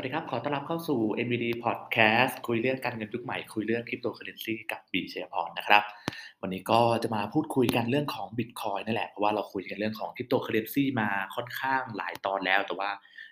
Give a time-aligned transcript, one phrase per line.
[0.00, 5.82] สวัสดีครับ ขอต้อนรับเข้าสู่ NVD Podcast คุยเรื่องการเงินยุคใหม่ คุยเรื่องคริปโตเคอเรนซีกับบีเชยพรนะครับ
[6.42, 12.90] วันนี้ก็จะมาพูดคุยกันเรื่องของ Bitcoin นั่นแหละ เพราะว่าเราคุยกันเรื่องของคริปโตเคอเรนซีมาค่อนข้างหลายตอนแล้ว แต่ว่า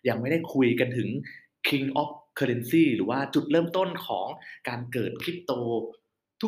[0.09, 1.09] ยังไม่ได้คุยกันถึง
[1.69, 4.27] King of Currency หรือว่าจุดเริ่มต้นของ
[4.69, 5.53] การเกิดคริปโต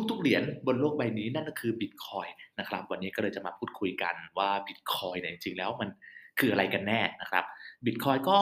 [0.09, 5.89] ทุกๆ เหรียญบนโลกใบนี้นั่นก็คือ Bitcoin นะครับ วันนี้ก็เลยจะมาพูดคุยกันว่า Bitcoin เนี่ยจริงๆแล้วมัน
[6.39, 7.45] คืออะไรกันแน่นะครับ
[7.85, 8.39] บิตคอยก็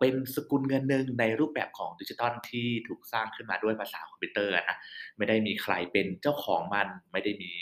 [0.00, 4.76] เป็นสกุลเงินหนึ่งในรูปแบบของดิจิทัลที่ถูกสร้างขึ้นมาด้วยภาษาคอมพิวเตอร์นะ
[5.16, 7.52] ไม่ได้มีใครเป็นเจ้าของมัน ไม่ได้มี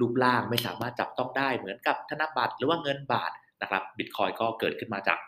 [0.00, 5.18] รูปร่างไม่สามารถจับต้องได้เหมือนกับธนบัตรหรือว่าเงินบาทนะครับบิตคอยก็เกิดขึ้นมาจาก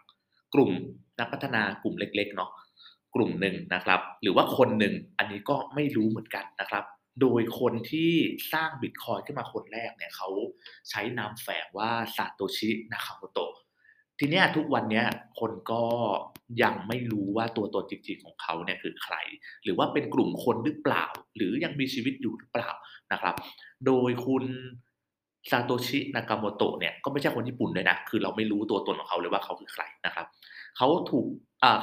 [0.54, 0.72] กลุ่ม
[1.18, 2.50] นักพัฒนากลุ่มเล็กๆเนาะ
[3.14, 6.84] กลุ่มหนึ่งนะครับ หรือว่าคนหนึ่งอันนี้ก็ไม่รู้เหมือนกันนะครับ
[7.20, 8.12] โดยคนที่
[8.52, 10.28] สร้างบิตคอยขึ้นมาคนแรกเนี่ยเขา
[10.90, 13.52] ใช้นามแฝงว่าซาโตชินาคาโมโตะ
[14.24, 15.06] ทีเนี้ยทุกวันเนี้ย
[15.40, 15.82] คนก็
[16.62, 19.14] ยังไม่รู้ว่าตัวตนจริงๆของเขาเนี่ยคือใคร
[19.64, 21.04] หรือว่าเป็นกลุ่มคนหรือเปล่า
[21.36, 22.70] หรือยังมีชีวิตอยู่หรือเปล่า
[23.12, 23.34] นะครับ
[23.86, 24.44] โดยคุณ
[25.50, 30.26] ซาโตชิ นากาโมโตะเนี่ยก็ไม่ใช่คนญี่ปุ่นเลยนะ คือเราไม่รู้ตัวตนของเขาเลยว่าเขาคือใครนะครับ
[30.76, 31.26] เขาถูก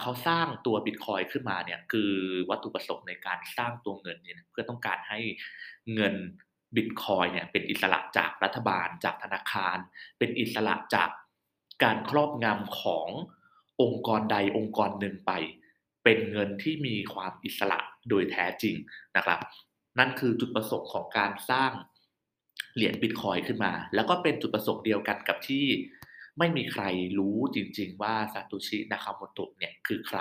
[0.01, 2.11] เขาสร้างตัวบิตคอยขึ้นมาเนี่ยคือ
[2.49, 5.19] วัตถุประสงค์ในการสร้างตัวเงินเนี่ยเพื่อต้องการให้
[5.93, 6.15] เงิน
[6.75, 9.77] บิตคอยเนี่ยเป็นอิสระจากรัฐบาลจากธนาคาร
[10.19, 11.09] เป็นอิสระจาก
[11.83, 13.07] การครอบงำของ
[13.81, 15.31] องค์กรใดองค์กรหนึ่งไป
[16.03, 18.75] เป็นเงินที่มีความอิสระโดยแท้จริง
[19.15, 19.39] นะครับ
[19.99, 21.71] นั่นคือจุดประสงค์ของการสร้าง
[22.75, 25.65] เหรียญบิตคอยขึ้นมา แล้วก็เป็นจุดประสงค์เดียวกันกับที่
[26.37, 26.83] ไม่มีใคร
[27.19, 30.19] รู้จริง ๆ ว่าซาโตชินาคาโมโตะเนี่ยคือใคร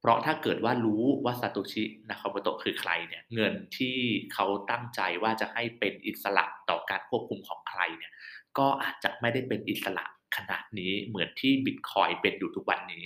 [0.00, 3.96] เพราะถ้าเกิดว่ารู้ว่าซาโตชินาคาโมโตะคือใครเนี่ยเงินที่
[4.34, 8.12] เขาตั้งใจว่าจะให้เป็นอิสระต่อการควบคุมของใครเนี่ย
[8.58, 10.04] ก็อาจจะไม่ได้เป็นอิสระ
[10.36, 13.04] ขนาดนี้เหมือนที่บิตคอยเป็นอยู่ทุกวันนี้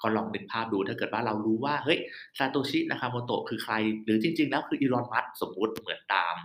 [0.00, 1.98] ก็ลองนึกภาพดูถ้าเกิดว่าเรารู้ว่าเฮ้ย
[2.38, 3.74] ซาโตชินาคาโมโตะคือใคร
[4.04, 6.36] หรือจริง ๆ แล้วคืออีลอนมัสก์สมมุติเหมือนตาม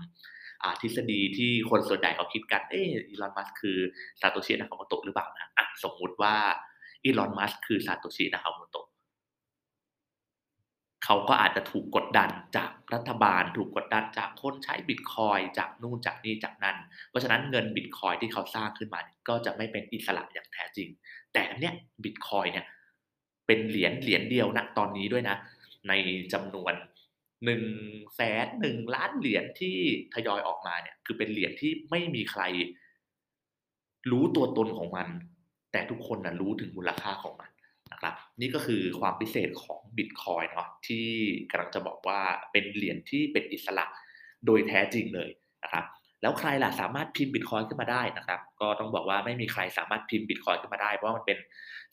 [0.82, 3.78] ทฤษฎีที่คนส่วนใหญ่เขาคิดกัน เอออีลอนมัสก์คือ
[4.22, 6.36] ซาโตชินาคาโมโตะหรือเปล่านะสมมุติว่า
[7.04, 8.85] อีลอนมัสคือซาโตชินาคาโมโตะ
[11.06, 16.78] เขาก็อาจจะถูกกดดันจากรัฐบาล ถูกกดดันจากคนใช้บิตคอยจากนู่นจากนี่จากนั่น
[17.10, 19.00] เพราะฉะนั้นเงินบิตคอยที่เขาสร้างขึ้นมา
[19.30, 20.90] ก็จะไม่เป็นอิสระอย่างแท้จริง
[21.34, 21.74] แต่เนี้ย
[22.04, 22.66] บิตคอยเนี่ย
[23.48, 25.36] เป็นเหรียญเหรียญเดียวนะตอนนี้ด้วยนะ
[25.88, 25.94] ใน
[26.34, 26.74] จำนวน
[27.46, 27.64] หนึ่ง
[28.16, 29.76] แสนหนึ่งล้านเหรียญที่
[30.14, 32.44] ทยอยออกมาเนี่ยคือเป็นเหรียญที่ไม่มีใคร
[34.12, 35.08] รู้ตัวตนของมัน
[35.72, 37.50] แต่ทุกคนนะรู้ถึงมูลค่าของมัน
[38.06, 41.08] นะนี่ก็คือความพิเศษของบิตคอยเนาะที่
[41.52, 42.20] กำลังจะบอกว่า
[42.52, 43.86] เป็นเหรียญที่เป็นอิสระ
[44.46, 45.30] โดยแท้จริงเลย
[45.64, 45.86] นะครับ
[46.22, 51.38] แล้วใครล่ะสามารถพิมพ์บิตคอยขึ้นมาได้นะครับ ก็ต้องบอกว่าไม่มีใครสามารถพิมพ์บิตคอยขึ้นมาได้ เพราะมันเป็น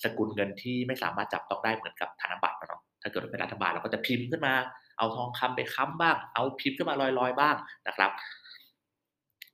[0.02, 4.54] สกุลเงินที่ไม่สามารถจับต้องได้เหมือนกับธนบัตรเนาะถ้าเกิดเป็นรัฐบาลเราก็จะพิมพ์ขึ้นมา
[4.98, 7.56] เอาทองคำไปค้ำบ้าง เอาพิมพ์ขึ้นมาลอยๆบ้าง
[7.88, 8.10] นะครับ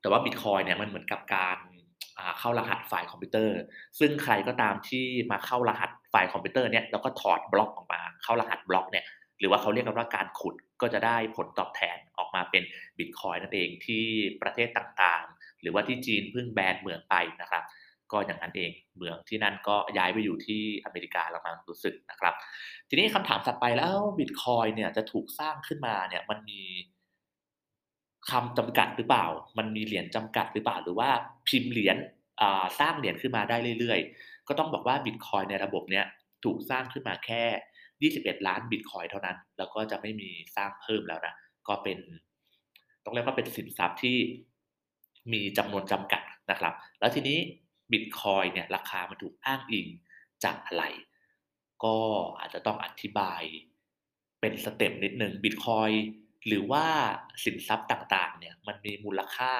[0.00, 1.58] แต่ว่าบิตคอยเนี่ยมันเหมือนกับการ
[2.38, 3.58] เข้ารหัสไฟล์คอมพิวเตอร์
[3.98, 9.04] ซึ่งใครก็ตามที่มาเข้ารหัสไฟล์คอมพิวเตอร์เนี่ยแล้วก็ถอดบล็อกออกมาเข้ารหัสบล็อกเนี่ย
[9.40, 12.62] หรือว่าเขาเรียกกันว่าการขุดก็จะได้ผลตอบแทนออกมาเป็น
[12.98, 14.04] บิตคอยนั่นเองที่
[14.42, 17.64] ประเทศต่างๆ หรือว่าที่จีนเพิ่งแบนเหมืองไปนะครับ
[18.12, 22.34] ก็อย่างนั้นเองเหมืองที่นั่นก็ย้ายไปอยู่ที่อเมริกาแล้วมั้งรู้สึกนะครับ
[22.88, 26.62] ทีนี้คำถามถัดไปแล้วบิตคอยเนี่ยจะถูกสร้างขึ้นมาเนี่ยมันมี
[28.30, 29.26] คำจำกัดหรือเปล่า
[29.58, 31.10] มันมีเหรียญจำกัดหรือเปล่า หรือว่า
[31.48, 31.96] พิมพ์เหรียญ
[32.80, 36.04] สร้างเหรียญขึ้นมาได้เรื่อยๆ ก็ต้องบอกว่าบิตคอยในระบบเนี้ย
[36.44, 37.42] ถูกสร้างขึ้นมาแค่
[38.12, 41.34] 21 ล้านบิตคอยเท่านั้น แล้วก็จะไม่มีสร้างเพิ่มแล้วนะ
[41.68, 41.98] ก็เป็น
[43.04, 44.16] ต้องเรียกว่าเป็นสินทรัพย์ที่
[45.32, 47.38] มีจำนวนจำกัดนะครับ แล้วทีนี้
[47.92, 49.86] บิตคอยเนี่ยราคามันถูกอ้างอิง
[50.44, 50.84] จากอะไร
[51.84, 51.96] ก็
[52.38, 53.42] อาจจะต้องอธิบาย
[54.40, 55.90] เป็นสเต็ปนิดหนึ่งบิตคอย
[56.48, 56.84] หรือว่า
[57.44, 59.52] สินทรัพย์ต่างๆเนี่ยมันมีมูลค่า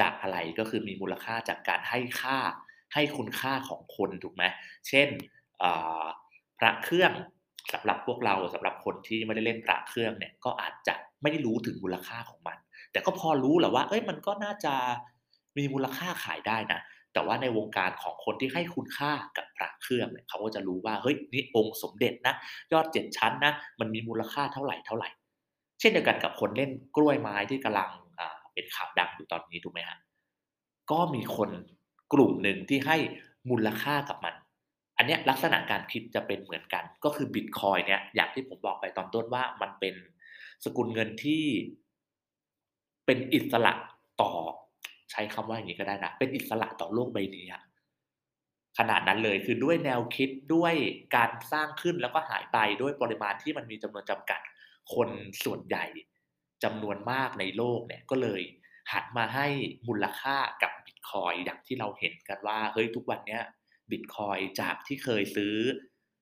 [0.00, 2.38] จากอะไรก็คือมีมูลค่าจากการให้ค่า
[2.94, 4.44] ให้คุณค่าของคนถูกไหม
[4.88, 5.08] เช่น
[6.58, 7.12] พระเครื่อง
[7.72, 12.58] สำหรับพวกเราสำหรับคนที่ไม่ได้เล่นพระเครื่องเนี่ยก็อาจจะไม่ได้รู้ถึงมูลค่าของมัน
[12.92, 14.74] แต่ก็พอรู้แหละว่า เอ้ยมันก็น่าจะ
[15.58, 16.80] มีมูลค่าขายได้นะ
[17.12, 22.34] แต่ว่าในวงการของคนที่ให้คุณค่ากับพระเครื่องเนี่ยเขาก็จะรู้ว่าเฮ้ยนี่องค์สมเด็จนะ
[22.72, 25.08] ยอดเจ็ดชั้นนะมันมีมูลค่าเท่าไหร่เท่าไหร่
[25.84, 27.90] ช่นเดียวกันกับคนเล่นกล้วยไม้ที่กำลัง
[28.54, 29.98] เป็นข่าวดังอยู่ตอนนี้ถูกไหมฮะ
[30.90, 31.50] ก็มีคน
[32.12, 32.96] กลุ่มหนึ่งที่ให้
[33.50, 34.34] มูลค่ากับมัน
[34.96, 39.94] อันนี้ลักษณะการคิดจะเป็นเหมือนกัน ก็คือบิตคอยเนี่ยอย่างที่ผมบอกไปตอนต้นว่ามันเป็น
[40.64, 41.44] สกุลเงินที่
[43.06, 43.72] เป็นอิสระ
[44.20, 44.32] ต่อ
[45.10, 47.46] ใช้คำว่าอย่างนี้ก็ได้นะ เป็นอิสระต่อโลกใบนี้
[48.78, 50.74] ขนาดนั้นเลยคือด้วยแนวคิดด้วย
[51.16, 54.40] การสร้างขึ้นแล้วก็หายไปด้วยปริมาณที่มันมีจำนวนจำกัด
[54.94, 55.10] คน
[55.44, 55.84] ส่วนใหญ่
[56.64, 58.42] จำนวนมากในโลกเนี่ยก็เลย
[58.92, 59.46] หันมาให้
[59.88, 63.42] มูลค่ากับบิตคอยอย่างที่เราเห็นกันว่าเฮ้ยทุกวันเนี้ย
[63.90, 65.56] บิตคอยจากที่เคยซื้อ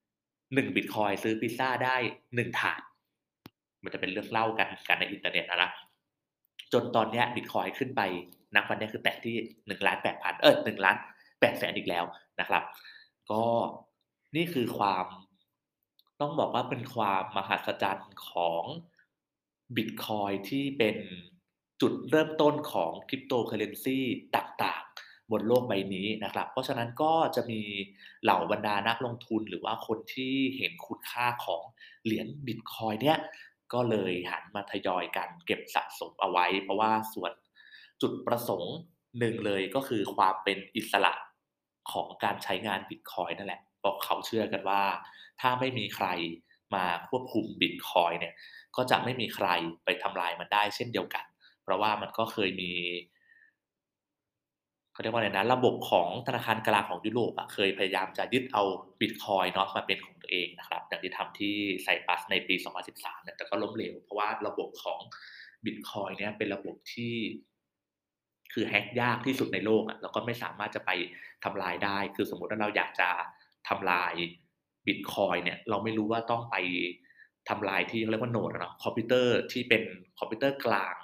[0.05, 2.83] 1บิตคอยซื้อพิซซาได้1ถาด
[3.83, 5.71] มันจะเป็นเรื่องเล่ากันกันในอินเทอร์เน็ตอะนะ
[6.73, 8.03] จนตอนเนี้ยบิตคอยขึ้นไป
[8.55, 9.37] ณวันนี้คือแตะที่
[9.69, 12.05] 1,800,000เอ๊ย1,800,000อีกแล้ว
[12.41, 12.63] นะครับ
[13.31, 13.43] ก็
[14.37, 15.07] นี่คือความ
[16.23, 18.65] ต้องบอกว่าเป็นความมหัศจรรย์ของ
[19.77, 20.97] บิตคอยที่เป็น
[21.81, 23.99] จุดเริ่มต้นของ Cryptocurrency
[24.37, 27.63] ต่างๆ บนโลกใบนี้นะครับ เพราะฉะนั้นก็จะมี
[28.23, 31.63] เหล่าบรรดานักลงทุนหรือว่าคนที่เห็นคุณค่าของ
[32.05, 33.19] เหรียญบิตคอยเนี่ย
[33.73, 37.33] ก็เลยหันมาทยอยกันเก็บสะสมเอาไว้ เพราะว่าส่วน
[38.03, 38.75] จุดประสงค์
[39.19, 41.13] หนึ่งเลยก็คือความเป็นอิสระ
[41.93, 44.83] ของการใช้งานบิตคอยนั่นแหละ เพราะเขาเชื่อกันว่า
[45.41, 46.07] ถ้าไม่มีใคร
[46.75, 48.35] มาควบคุมบิตคอยเนี่ย
[48.77, 49.49] ก็จะไม่มีใคร
[49.85, 51.25] ไปทำลายมันได้เช่นเดียวกัน
[51.63, 52.73] เพราะว่ามันก็เคยมี
[54.93, 58.63] เขาเรียกว่าอะไรนะระบบของธนาคารกลางของยุโรปอะเคยพยายามจะยึดเอา
[59.01, 62.55] บิตคอยน์เนาะมาเป็นของตัวเองนะครับอย่างที่ทำที่ไซปรัสในปี
[62.91, 65.01] 2013เนี่ยแต่ก็ล้มเหลวเพราะว่าระบบของ
[65.65, 67.15] บิตคอยน์เนี่ยเป็นระบบที่
[68.53, 70.91] คือ hack ยากที่สุดในโลกอะแล้วก็ไม่สามารถจะไป
[71.45, 73.09] ทำลายได้ คือสมมุติว่าเราอยากจะ
[73.69, 74.15] ทำลาย
[74.87, 76.57] บิตคอยน์เนี่ยเราไม่รู้ว่าต้องไป
[77.49, 79.83] ทำลายที่เขาเรียกว่า node นะคอมพิวเตอร์ที่เป็น
[80.19, 80.95] คอมพิวเตอร์กลาง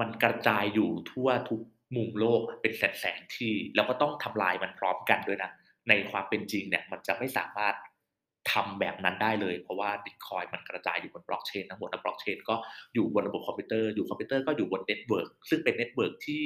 [0.00, 1.60] มันกระจายอยู่ทั่วทุก
[1.96, 5.50] มุมโลกเป็นแสนๆที่ แล้วก็ต้องทำลายมันพร้อมกันด้วยนะ
[5.88, 7.74] ในความเป็นจริงเนี่ยมันจะไม่สามารถ
[8.52, 12.54] ทำแบบนั้นได้เลย เพราะว่าบิตคอยน์มันกระจายอยู่บน Blockchain ทั้งหมดแล้ว Blockchain ก็
[12.94, 16.44] อยู่บนระบบคอมพิวเตอร์อยู่คอมพิวเตอร์ก็อยู่บน network ซึ่งเป็น network ที่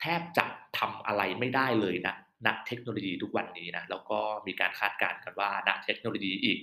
[0.00, 0.44] แทบจะ
[0.78, 6.58] ทำอะไรไม่ได้เลยนะ ณณเทคโนโลยีทุกวันนี้นะแล้วก็มีการคาดการณ์กันว่าณเทคโนโลยีอีก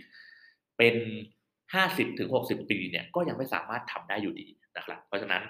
[0.78, 0.96] เป็น
[1.84, 4.48] 50-60 ปีเนี่ยก็ยังไม่สามารถทำได้อยู่ดี
[4.78, 5.44] นะครับ เพราะฉะนั้น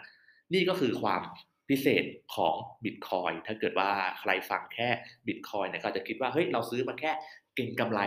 [0.53, 1.21] นี่ก็คือความ
[1.69, 2.05] พิเศษ
[2.35, 2.55] ของ
[2.85, 3.89] บิตคอยน์ถ้าเกิดว่า
[4.19, 4.89] ใครฟังแค่
[5.27, 7.11] บิตคอยน์เนี่ยก็จะคิดว่าเฮ้ยเราซื้อมาแค่
[7.55, 7.99] เก็งกำไร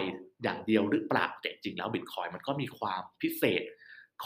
[0.42, 1.26] อย่างเดียวหรือเปล่า?
[1.40, 3.62] แต่จริงแล้วบิตคอยน์มันก็มีความพิเศษ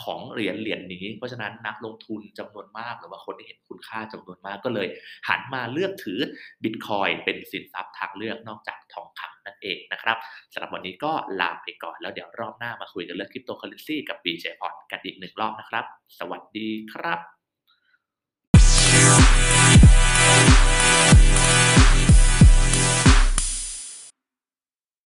[0.01, 4.87] ของเหรียญเหรียญนี้ เพราะฉะนั้นนักลงทุนจำนวนมากหรือว่าคนที่เห็นคุณค่าจำนวนมากก็เลย
[5.29, 6.19] หันมาเลือกถือ
[6.63, 10.17] บิตคอยน์เป็นสินทรัพย์ทางเลือกนอกจากทองคำนั่นเองนะครับ
[10.53, 11.11] สำหรับวันนี้ก็
[11.41, 15.85] ลาไปก่อนแล้วเดี๋ยวรอบหน้ามาคุยกันเรื่องคริปโตเคอร์เรนซีกับ BJ Port กันอีกหนึ่งรอบนะครับ
[16.19, 17.40] สวัสดีครับ